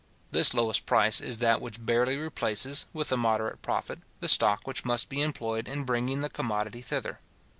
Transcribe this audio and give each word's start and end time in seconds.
This 0.31 0.55
lowest 0.55 0.87
price 0.87 1.21
is 1.21 1.37
that 1.37 1.61
which 1.61 1.85
barely 1.85 2.17
replaces, 2.17 2.87
with 2.91 3.11
a 3.11 3.17
moderate 3.17 3.61
profit, 3.61 3.99
the 4.19 4.27
stock 4.27 4.65
which 4.65 4.83
must 4.83 5.09
be 5.09 5.21
employed 5.21 5.67
in 5.67 5.83
bringing 5.83 6.21
the 6.21 6.29
commodity 6.31 6.81
thither. 6.81 7.19